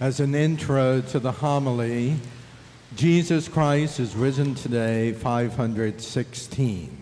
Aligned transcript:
As 0.00 0.20
an 0.20 0.32
intro 0.36 1.00
to 1.00 1.18
the 1.18 1.32
homily, 1.32 2.14
Jesus 2.94 3.48
Christ 3.48 3.98
is 3.98 4.14
risen 4.14 4.54
today, 4.54 5.12
516. 5.12 6.96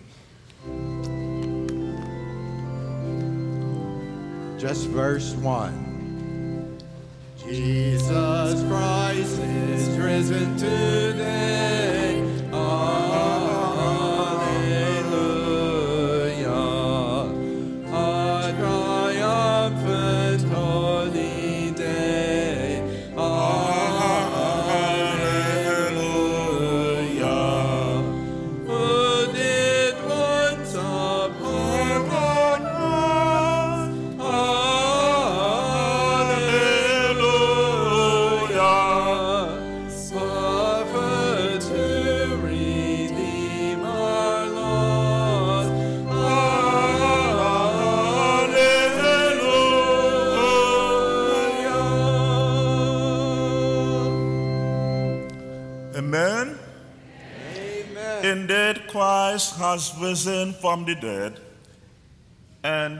Just 4.57 4.87
verse 4.87 5.35
1. 5.35 6.79
Jesus 7.37 8.63
Christ 8.67 9.39
is 9.41 9.89
risen 9.99 10.57
today. 10.57 10.96
Amen. 55.97 56.59
Indeed, 58.21 58.87
Christ 58.87 59.55
has 59.55 59.91
risen 59.99 60.53
from 60.53 60.85
the 60.85 60.93
dead, 60.93 61.39
and 62.63 62.99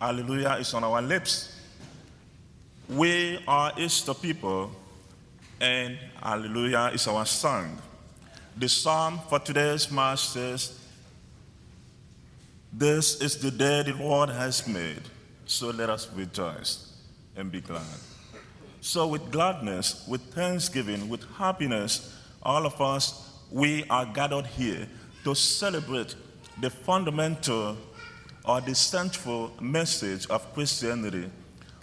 Hallelujah 0.00 0.58
is 0.60 0.72
on 0.74 0.84
our 0.84 1.02
lips. 1.02 1.60
We 2.88 3.42
are 3.48 3.72
Easter 3.76 4.14
people, 4.14 4.70
and 5.60 5.98
Hallelujah 6.22 6.92
is 6.94 7.08
our 7.08 7.26
song. 7.26 7.82
The 8.56 8.68
psalm 8.68 9.18
for 9.28 9.40
today's 9.40 9.90
Mass 9.90 10.20
says, 10.20 10.78
This 12.72 13.20
is 13.20 13.38
the 13.38 13.50
day 13.50 13.82
the 13.82 13.94
Lord 13.94 14.28
has 14.28 14.68
made, 14.68 15.02
so 15.46 15.70
let 15.70 15.90
us 15.90 16.08
rejoice 16.14 16.92
and 17.34 17.50
be 17.50 17.60
glad. 17.60 17.82
So, 18.80 19.06
with 19.08 19.30
gladness, 19.30 20.04
with 20.06 20.22
thanksgiving, 20.32 21.08
with 21.08 21.24
happiness, 21.36 22.16
all 22.42 22.64
of 22.64 22.80
us, 22.80 23.28
we 23.50 23.84
are 23.90 24.06
gathered 24.06 24.46
here 24.46 24.86
to 25.24 25.34
celebrate 25.34 26.14
the 26.60 26.70
fundamental 26.70 27.76
or 28.44 28.60
the 28.60 28.74
central 28.74 29.52
message 29.60 30.26
of 30.28 30.52
Christianity. 30.54 31.28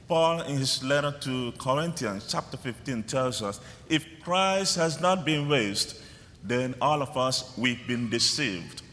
Paul, 0.08 0.42
in 0.42 0.58
his 0.58 0.84
letter 0.84 1.12
to 1.22 1.52
Corinthians, 1.58 2.28
chapter 2.30 2.58
15, 2.58 3.04
tells 3.04 3.42
us 3.42 3.60
if 3.90 4.06
Christ 4.24 4.76
has 4.78 5.02
not 5.02 5.26
been 5.26 5.50
raised, 5.50 6.00
then 6.44 6.76
all 6.80 7.02
of 7.02 7.18
us, 7.18 7.56
we've 7.58 7.86
been 7.88 8.10
deceived. 8.10 8.84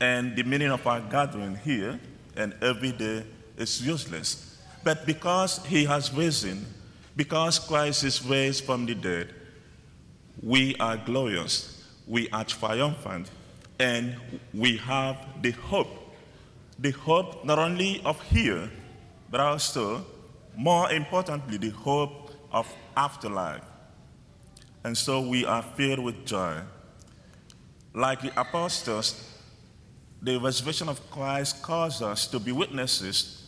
And 0.00 0.36
the 0.36 0.44
meaning 0.44 0.70
of 0.70 0.86
our 0.86 1.00
gathering 1.00 1.56
here 1.56 1.98
and 2.36 2.54
every 2.62 2.92
day 2.92 3.24
is 3.56 3.84
useless. 3.84 4.58
But 4.84 5.04
because 5.04 5.64
he 5.66 5.84
has 5.84 6.12
risen, 6.12 6.64
because 7.16 7.58
Christ 7.58 8.04
is 8.04 8.24
raised 8.24 8.64
from 8.64 8.86
the 8.86 8.94
dead, 8.94 9.28
we 10.42 10.74
are 10.76 10.96
glorious, 10.96 11.84
we 12.06 12.28
are 12.30 12.44
triumphant, 12.44 13.30
and 13.78 14.16
we 14.54 14.76
have 14.78 15.16
the 15.42 15.50
hope. 15.50 15.88
The 16.78 16.90
hope 16.90 17.44
not 17.44 17.58
only 17.58 18.00
of 18.04 18.20
here, 18.22 18.70
but 19.30 19.40
also, 19.40 20.04
more 20.56 20.90
importantly, 20.90 21.58
the 21.58 21.70
hope 21.70 22.30
of 22.50 22.66
afterlife. 22.96 23.62
And 24.84 24.96
so 24.96 25.20
we 25.20 25.44
are 25.44 25.62
filled 25.62 26.00
with 26.00 26.24
joy. 26.24 26.60
Like 27.94 28.20
the 28.22 28.40
apostles, 28.40 29.28
the 30.20 30.38
resurrection 30.38 30.88
of 30.88 31.10
Christ 31.10 31.62
calls 31.62 32.02
us 32.02 32.26
to 32.28 32.40
be 32.40 32.52
witnesses 32.52 33.44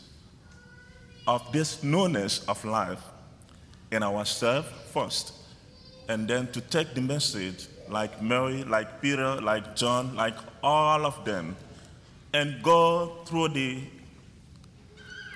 of 1.26 1.50
this 1.52 1.82
newness 1.82 2.44
of 2.46 2.62
life 2.64 3.00
in 3.94 4.02
ourselves 4.02 4.68
first, 4.92 5.32
and 6.08 6.28
then 6.28 6.48
to 6.48 6.60
take 6.60 6.94
the 6.94 7.00
message 7.00 7.66
like 7.88 8.20
Mary, 8.20 8.64
like 8.64 9.00
Peter, 9.00 9.40
like 9.40 9.76
John, 9.76 10.14
like 10.16 10.34
all 10.62 11.06
of 11.06 11.24
them, 11.24 11.56
and 12.32 12.62
go 12.62 13.12
through 13.24 13.48
the 13.48 13.78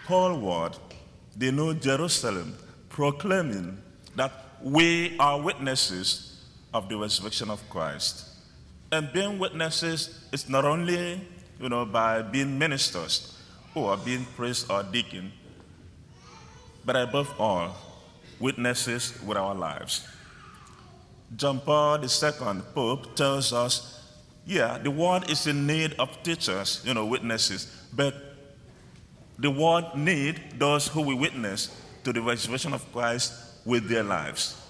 whole 0.07 0.39
world, 0.39 0.79
the 1.37 1.53
New 1.53 1.75
Jerusalem, 1.75 2.57
proclaiming 2.89 3.79
that 4.17 4.33
we 4.63 5.17
are 5.19 5.41
witnesses 5.41 6.43
of 6.75 6.89
the 6.89 6.97
resurrection 6.97 7.51
of 7.51 7.63
Christ. 7.71 8.25
And 8.91 9.13
being 9.13 9.39
witnesses 9.39 10.27
is 10.33 10.49
not 10.49 10.65
only, 10.65 11.21
you 11.61 11.69
know, 11.69 11.85
by 11.85 12.23
being 12.23 12.59
ministers 12.59 13.39
or 13.75 13.97
being 13.97 14.25
priest 14.37 14.71
or 14.71 14.83
deacon, 14.83 15.31
but 16.85 16.97
above 16.97 17.33
all, 17.39 17.77
witnesses 18.41 19.19
with 19.26 19.37
our 19.37 19.54
lives. 19.54 20.06
John 21.37 21.60
Paul 21.60 22.03
II, 22.03 22.62
Pope, 22.75 23.15
tells 23.15 23.53
us, 23.53 24.03
yeah, 24.47 24.78
the 24.78 24.91
world 24.91 25.31
is 25.31 25.47
in 25.47 25.66
need 25.66 25.94
of 25.99 26.22
teachers, 26.22 26.82
you 26.84 26.94
know, 26.94 27.04
witnesses, 27.04 27.66
but 27.93 28.15
the 29.38 29.50
world 29.50 29.97
need 29.97 30.41
those 30.59 30.88
who 30.88 31.03
will 31.03 31.19
witness 31.19 31.77
to 32.04 32.12
the 32.12 32.22
resurrection 32.22 32.72
of 32.72 32.91
Christ 32.93 33.34
with 33.65 33.88
their 33.88 34.03
lives. 34.03 34.60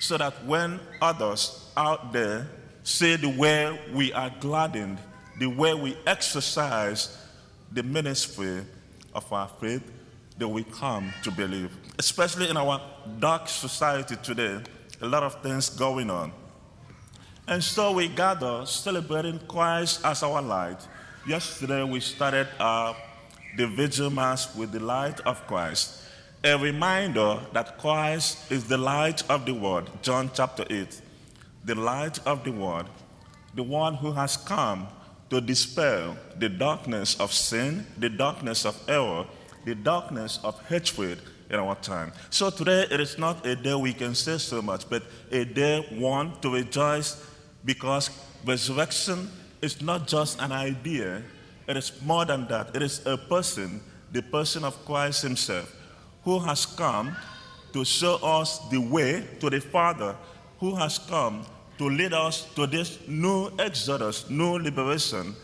So 0.00 0.18
that 0.18 0.44
when 0.44 0.80
others 1.00 1.70
out 1.76 2.12
there 2.12 2.48
see 2.82 3.16
the 3.16 3.28
way 3.28 3.78
we 3.92 4.12
are 4.12 4.30
gladdened, 4.40 4.98
the 5.38 5.46
way 5.46 5.74
we 5.74 5.96
exercise 6.06 7.16
the 7.72 7.82
ministry 7.82 8.62
of 9.14 9.32
our 9.32 9.48
faith, 9.60 9.82
they 10.40 10.46
will 10.46 10.64
come 10.64 11.12
to 11.22 11.30
believe. 11.30 11.70
Especially 11.98 12.48
in 12.48 12.56
our 12.56 12.80
dark 13.18 13.46
society 13.46 14.16
today, 14.22 14.58
a 15.02 15.06
lot 15.06 15.22
of 15.22 15.40
things 15.42 15.68
going 15.68 16.08
on. 16.08 16.32
And 17.46 17.62
so 17.62 17.92
we 17.92 18.08
gather 18.08 18.64
celebrating 18.64 19.38
Christ 19.46 20.00
as 20.02 20.22
our 20.22 20.40
light. 20.40 20.78
Yesterday 21.28 21.84
we 21.84 22.00
started 22.00 22.48
uh, 22.58 22.94
the 23.58 23.66
vigil 23.66 24.08
mass 24.08 24.56
with 24.56 24.72
the 24.72 24.80
light 24.80 25.20
of 25.20 25.46
Christ, 25.46 26.02
a 26.42 26.56
reminder 26.56 27.40
that 27.52 27.76
Christ 27.76 28.50
is 28.50 28.64
the 28.64 28.78
light 28.78 29.28
of 29.28 29.44
the 29.44 29.52
world. 29.52 29.90
John 30.00 30.30
chapter 30.32 30.64
8, 30.70 31.02
the 31.66 31.74
light 31.74 32.18
of 32.26 32.44
the 32.44 32.52
world, 32.52 32.86
the 33.54 33.62
one 33.62 33.94
who 33.94 34.12
has 34.12 34.38
come 34.38 34.88
to 35.28 35.42
dispel 35.42 36.16
the 36.38 36.48
darkness 36.48 37.20
of 37.20 37.30
sin, 37.30 37.86
the 37.98 38.08
darkness 38.08 38.64
of 38.64 38.80
error, 38.88 39.26
the 39.64 39.74
darkness 39.74 40.38
of 40.42 40.60
hatred 40.66 41.20
in 41.50 41.56
our 41.58 41.74
time. 41.76 42.12
So 42.30 42.50
today 42.50 42.86
it 42.90 43.00
is 43.00 43.18
not 43.18 43.44
a 43.44 43.56
day 43.56 43.74
we 43.74 43.92
can 43.92 44.14
say 44.14 44.38
so 44.38 44.62
much, 44.62 44.88
but 44.88 45.02
a 45.30 45.44
day 45.44 45.86
one 45.98 46.40
to 46.40 46.50
rejoice 46.50 47.22
because 47.64 48.10
resurrection 48.44 49.28
is 49.60 49.82
not 49.82 50.06
just 50.06 50.40
an 50.40 50.52
idea, 50.52 51.22
it 51.68 51.76
is 51.76 51.92
more 52.02 52.24
than 52.24 52.46
that. 52.48 52.74
It 52.74 52.82
is 52.82 53.04
a 53.06 53.16
person, 53.16 53.80
the 54.12 54.22
person 54.22 54.64
of 54.64 54.84
Christ 54.84 55.22
Himself, 55.22 55.74
who 56.24 56.38
has 56.38 56.66
come 56.66 57.14
to 57.72 57.84
show 57.84 58.16
us 58.16 58.58
the 58.70 58.78
way 58.78 59.24
to 59.40 59.50
the 59.50 59.60
Father, 59.60 60.16
who 60.58 60.74
has 60.74 60.98
come 60.98 61.44
to 61.78 61.88
lead 61.88 62.12
us 62.12 62.44
to 62.54 62.66
this 62.66 62.98
new 63.08 63.50
exodus, 63.58 64.28
new 64.28 64.58
liberation, 64.58 65.34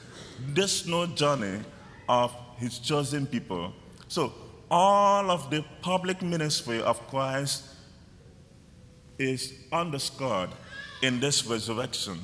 this 0.49 0.87
new 0.87 1.07
journey 1.15 1.61
of 2.09 2.35
His 2.59 2.79
chosen 2.79 3.27
people. 3.27 3.73
So, 4.09 4.33
all 4.71 5.31
of 5.31 5.51
the 5.51 5.65
public 5.81 6.23
ministry 6.23 6.81
of 6.83 7.05
Christ 7.09 7.65
is 9.19 9.53
underscored 9.73 10.51
in 11.03 11.21
this 11.21 11.47
resurrection. 11.47 12.19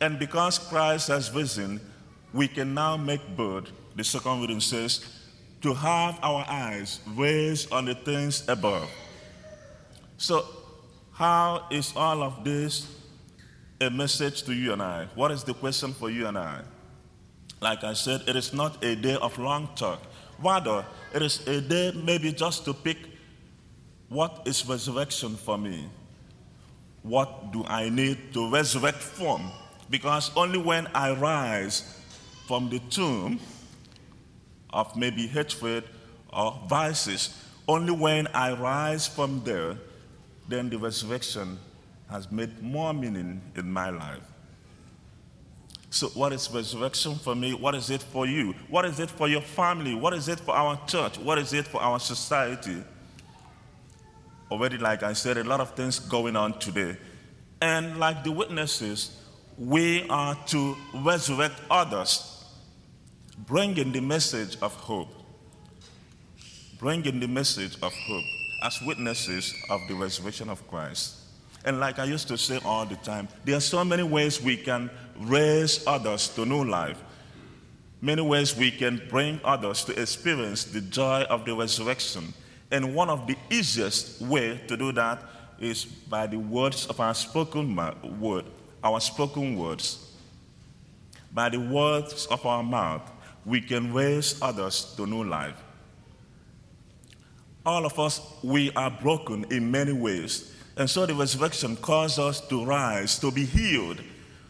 And 0.00 0.18
because 0.18 0.58
Christ 0.58 1.08
has 1.08 1.32
risen, 1.32 1.80
we 2.32 2.48
can 2.48 2.74
now 2.74 2.96
make 2.96 3.36
bold, 3.36 3.70
the 3.94 4.04
second 4.04 4.40
reading 4.40 4.60
says, 4.60 5.04
to 5.62 5.72
have 5.72 6.18
our 6.22 6.44
eyes 6.48 7.00
raised 7.14 7.72
on 7.72 7.86
the 7.86 7.94
things 7.94 8.46
above. 8.48 8.88
So, 10.18 10.44
how 11.12 11.66
is 11.70 11.94
all 11.96 12.22
of 12.22 12.44
this 12.44 12.86
a 13.80 13.90
message 13.90 14.42
to 14.44 14.52
you 14.52 14.72
and 14.72 14.82
I? 14.82 15.08
What 15.14 15.30
is 15.30 15.44
the 15.44 15.54
question 15.54 15.94
for 15.94 16.10
you 16.10 16.26
and 16.26 16.36
I? 16.36 16.60
Like 17.60 17.84
I 17.84 17.94
said, 17.94 18.22
it 18.26 18.36
is 18.36 18.52
not 18.52 18.84
a 18.84 18.94
day 18.94 19.16
of 19.16 19.38
long 19.38 19.70
talk. 19.74 20.02
Rather, 20.38 20.84
it 21.14 21.22
is 21.22 21.46
a 21.46 21.60
day 21.60 21.92
maybe 22.04 22.32
just 22.32 22.64
to 22.64 22.74
pick 22.74 22.98
What 24.08 24.42
is 24.46 24.64
resurrection 24.68 25.34
for 25.34 25.58
me? 25.58 25.88
What 27.02 27.52
do 27.52 27.64
I 27.66 27.88
need 27.88 28.32
to 28.34 28.50
resurrect 28.50 28.98
from? 28.98 29.50
Because 29.90 30.30
only 30.36 30.58
when 30.58 30.86
I 30.94 31.12
rise 31.12 32.00
from 32.46 32.70
the 32.70 32.78
tomb 32.90 33.40
of 34.70 34.94
maybe 34.96 35.26
hatred 35.26 35.84
or 36.32 36.56
vices, 36.68 37.42
only 37.66 37.92
when 37.92 38.28
I 38.28 38.52
rise 38.52 39.08
from 39.08 39.42
there, 39.44 39.76
then 40.48 40.70
the 40.70 40.78
resurrection 40.78 41.58
has 42.08 42.30
made 42.30 42.62
more 42.62 42.94
meaning 42.94 43.40
in 43.56 43.70
my 43.70 43.90
life. 43.90 44.22
So, 45.96 46.08
what 46.08 46.34
is 46.34 46.50
resurrection 46.50 47.14
for 47.14 47.34
me? 47.34 47.54
What 47.54 47.74
is 47.74 47.88
it 47.88 48.02
for 48.02 48.26
you? 48.26 48.54
What 48.68 48.84
is 48.84 49.00
it 49.00 49.08
for 49.08 49.28
your 49.28 49.40
family? 49.40 49.94
What 49.94 50.12
is 50.12 50.28
it 50.28 50.38
for 50.38 50.54
our 50.54 50.78
church? 50.86 51.16
What 51.16 51.38
is 51.38 51.54
it 51.54 51.66
for 51.66 51.80
our 51.80 51.98
society? 51.98 52.84
Already, 54.50 54.76
like 54.76 55.02
I 55.02 55.14
said, 55.14 55.38
a 55.38 55.44
lot 55.44 55.60
of 55.60 55.74
things 55.74 55.98
going 55.98 56.36
on 56.36 56.58
today. 56.58 56.98
And 57.62 57.98
like 57.98 58.24
the 58.24 58.30
witnesses, 58.30 59.18
we 59.56 60.06
are 60.10 60.34
to 60.48 60.76
resurrect 60.96 61.54
others, 61.70 62.44
bringing 63.46 63.90
the 63.90 64.02
message 64.02 64.58
of 64.60 64.74
hope. 64.74 65.08
Bringing 66.78 67.20
the 67.20 67.28
message 67.28 67.74
of 67.76 67.94
hope 67.94 68.24
as 68.62 68.78
witnesses 68.82 69.54
of 69.70 69.80
the 69.88 69.94
resurrection 69.94 70.50
of 70.50 70.68
Christ. 70.68 71.14
And 71.64 71.80
like 71.80 71.98
I 71.98 72.04
used 72.04 72.28
to 72.28 72.36
say 72.36 72.60
all 72.66 72.84
the 72.84 72.96
time, 72.96 73.28
there 73.46 73.56
are 73.56 73.60
so 73.60 73.82
many 73.82 74.02
ways 74.02 74.42
we 74.42 74.58
can 74.58 74.90
raise 75.20 75.86
others 75.86 76.28
to 76.30 76.44
new 76.44 76.64
life. 76.64 77.02
Many 78.00 78.22
ways 78.22 78.56
we 78.56 78.70
can 78.70 79.02
bring 79.08 79.40
others 79.44 79.84
to 79.84 80.00
experience 80.00 80.64
the 80.64 80.80
joy 80.80 81.22
of 81.22 81.44
the 81.44 81.54
resurrection. 81.54 82.34
And 82.70 82.94
one 82.94 83.08
of 83.08 83.26
the 83.26 83.36
easiest 83.50 84.20
way 84.20 84.60
to 84.68 84.76
do 84.76 84.92
that 84.92 85.22
is 85.58 85.84
by 85.84 86.26
the 86.26 86.38
words 86.38 86.86
of 86.86 87.00
our 87.00 87.14
spoken 87.14 87.74
word, 88.20 88.44
our 88.84 89.00
spoken 89.00 89.56
words. 89.56 90.12
By 91.32 91.48
the 91.48 91.60
words 91.60 92.26
of 92.26 92.44
our 92.44 92.62
mouth, 92.62 93.10
we 93.44 93.60
can 93.60 93.92
raise 93.92 94.40
others 94.42 94.94
to 94.96 95.06
new 95.06 95.24
life. 95.24 95.62
All 97.64 97.84
of 97.84 97.98
us, 97.98 98.20
we 98.42 98.70
are 98.72 98.90
broken 98.90 99.44
in 99.50 99.70
many 99.70 99.92
ways. 99.92 100.54
And 100.76 100.88
so 100.88 101.06
the 101.06 101.14
resurrection 101.14 101.76
calls 101.76 102.18
us 102.18 102.40
to 102.48 102.64
rise, 102.64 103.18
to 103.20 103.30
be 103.30 103.44
healed. 103.44 104.00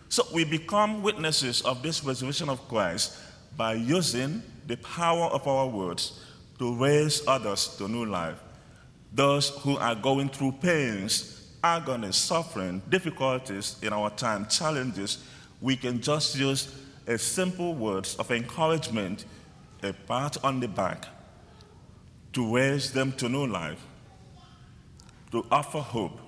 So 0.09 0.25
we 0.33 0.45
become 0.45 1.03
witnesses 1.03 1.63
of 1.63 1.83
this 1.83 2.05
resurrection 2.05 2.49
of 2.49 2.67
Christ 2.69 3.19
by 3.57 3.75
using 3.75 4.43
the 4.67 4.77
power 4.79 5.27
of 5.27 5.47
our 5.47 5.67
words 5.67 6.21
to 6.59 6.75
raise 6.77 7.27
others 7.27 7.77
to 7.77 7.89
new 7.89 8.05
life. 8.05 8.39
Those 9.13 9.51
who 9.61 9.77
are 9.77 9.95
going 9.95 10.29
through 10.29 10.53
pains, 10.53 11.51
agony, 11.63 12.13
suffering, 12.13 12.83
difficulties 12.89 13.77
in 13.83 13.93
our 13.93 14.11
time, 14.11 14.47
challenges, 14.47 15.19
we 15.61 15.77
can 15.77 16.01
just 16.01 16.37
use 16.37 16.75
a 17.07 17.19
simple 17.19 17.75
words 17.75 18.17
of 18.17 18.31
encouragement, 18.31 19.25
a 19.83 19.93
pat 19.93 20.37
on 20.45 20.61
the 20.61 20.69
back, 20.69 21.07
to 22.33 22.55
raise 22.55 22.93
them 22.93 23.13
to 23.13 23.29
new 23.29 23.47
life, 23.47 23.83
to 25.31 25.47
offer 25.51 25.79
hope. 25.79 26.21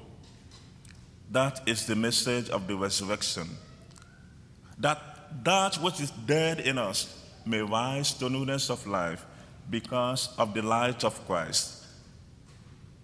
That 1.31 1.61
is 1.69 1.87
the 1.87 1.97
message 1.97 2.49
of 2.49 2.67
the 2.67 2.77
resurrection. 2.77 3.49
That 4.81 5.03
that 5.45 5.77
which 5.77 6.01
is 6.01 6.11
dead 6.11 6.61
in 6.61 6.79
us 6.79 7.25
may 7.45 7.61
rise 7.61 8.13
to 8.15 8.29
newness 8.29 8.71
of 8.71 8.87
life 8.87 9.25
because 9.71 10.31
of 10.39 10.55
the 10.55 10.63
light 10.63 11.05
of 11.05 11.27
Christ. 11.27 11.85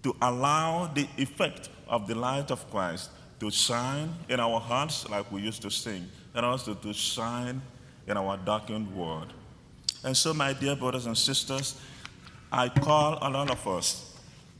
To 0.03 0.15
allow 0.21 0.87
the 0.87 1.07
effect 1.17 1.69
of 1.87 2.07
the 2.07 2.15
light 2.15 2.51
of 2.51 2.69
Christ 2.69 3.09
to 3.39 3.51
shine 3.51 4.13
in 4.29 4.39
our 4.39 4.59
hearts, 4.59 5.07
like 5.09 5.31
we 5.31 5.41
used 5.41 5.61
to 5.63 5.71
sing, 5.71 6.07
and 6.33 6.45
also 6.45 6.73
to 6.73 6.93
shine 6.93 7.61
in 8.07 8.17
our 8.17 8.37
darkened 8.37 8.95
world. 8.95 9.33
And 10.03 10.15
so, 10.15 10.33
my 10.33 10.53
dear 10.53 10.75
brothers 10.75 11.05
and 11.05 11.17
sisters, 11.17 11.79
I 12.51 12.69
call 12.69 13.15
on 13.17 13.35
all 13.35 13.51
of 13.51 13.67
us, 13.67 14.13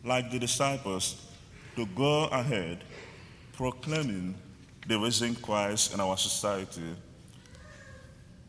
like 0.04 0.32
the 0.32 0.40
disciples, 0.40 1.22
to 1.76 1.86
go 1.88 2.26
ahead 2.26 2.84
proclaiming 3.54 4.36
the 4.88 5.00
risen 5.00 5.36
Christ 5.36 5.94
in 5.94 6.00
our 6.00 6.18
society 6.18 6.96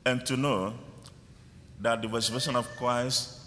and 0.07 0.25
to 0.25 0.37
know 0.37 0.73
that 1.81 2.01
the 2.01 2.09
resurrection 2.09 2.55
of 2.55 2.67
Christ 2.77 3.41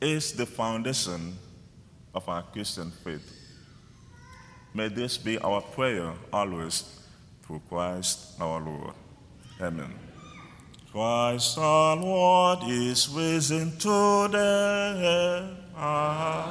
is 0.00 0.32
the 0.32 0.44
foundation 0.44 1.38
of 2.12 2.28
our 2.28 2.42
Christian 2.42 2.90
faith. 2.90 3.38
May 4.74 4.88
this 4.88 5.16
be 5.16 5.38
our 5.38 5.60
prayer 5.60 6.12
always 6.32 6.84
through 7.42 7.62
Christ 7.68 8.40
our 8.40 8.60
Lord. 8.60 8.94
Amen. 9.60 9.94
Christ 10.90 11.56
our 11.56 11.96
Lord 11.96 12.58
is 12.66 13.08
risen 13.08 13.78
today. 13.78 15.56
Let 15.76 16.41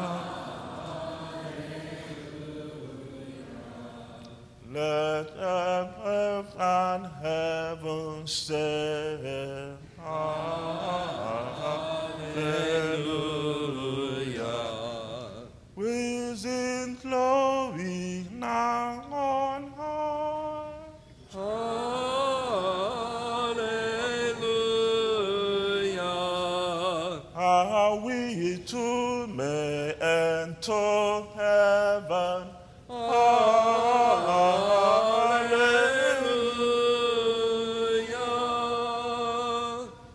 Hallelujah. 15.81 16.21
Risen 16.31 16.95
glory 17.01 18.25
now 18.31 19.03
on 19.11 19.73
high. 19.75 20.73
Hallelujah. 21.33 22.01
How 27.33 28.01
we 28.05 28.57
too 28.65 29.27
may 29.27 29.93
enter 29.93 31.23
heaven. 31.35 32.47
Hallelujah. 32.87 33.31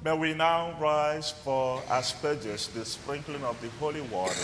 May 0.05 0.17
we 0.17 0.35
now 0.35 0.77
rise 0.79 1.33
for 1.33 1.83
asperges, 1.91 2.69
the 2.69 2.85
sprinkling 2.85 3.43
of 3.43 3.61
the 3.61 3.69
holy 3.81 4.03
water. 4.03 4.35